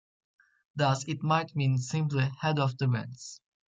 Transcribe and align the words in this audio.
Thus 0.75 1.07
it 1.07 1.21
might 1.21 1.55
mean 1.55 1.77
simply 1.77 2.23
'Head 2.39 2.57
of 2.57 2.75
the 2.79 2.89
Winds'. 2.89 3.39